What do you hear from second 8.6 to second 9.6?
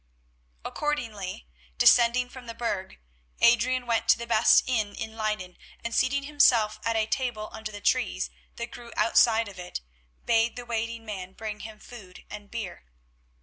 grew outside of